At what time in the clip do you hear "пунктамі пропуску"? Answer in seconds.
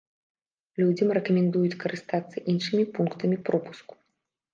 2.97-3.93